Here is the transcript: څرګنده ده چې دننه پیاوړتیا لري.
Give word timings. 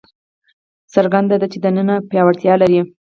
څرګنده 0.93 1.35
ده 1.41 1.47
چې 1.51 1.57
دننه 1.63 1.95
پیاوړتیا 2.09 2.53
لري. 2.61 2.81